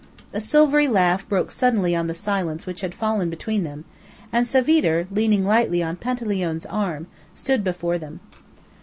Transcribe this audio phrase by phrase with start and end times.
[0.33, 3.85] A silvery laugh broke suddenly on the silence which had fallen between them,
[4.33, 8.19] and Savitre, leaning lightly on Panteleone's arm, stood before them.